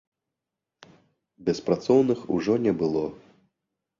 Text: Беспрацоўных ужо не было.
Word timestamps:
Беспрацоўных 1.49 2.19
ужо 2.37 2.53
не 2.65 2.73
было. 2.83 3.03